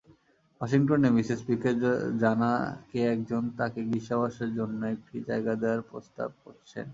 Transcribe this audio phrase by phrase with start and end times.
[0.61, 1.77] ওয়াশিংটনে মিসেস পীকের
[2.21, 2.51] জানা
[2.89, 6.87] কে একজন তাকে গ্রীষ্মাবাসের জন্য একটি জায়গা দেওয়ার প্রস্তাব করেছেন।